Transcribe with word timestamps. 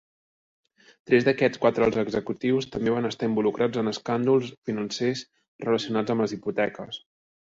Tres 1.09 1.25
d'aquests 1.27 1.59
quatre 1.65 1.85
alts 1.87 1.99
executius 2.03 2.67
també 2.77 2.95
van 2.95 3.09
estar 3.11 3.29
involucrats 3.33 3.83
en 3.83 3.91
escàndols 3.93 4.49
financers 4.71 5.23
relacionats 5.67 6.17
amb 6.17 6.27
les 6.27 6.35
hipoteques. 6.39 7.03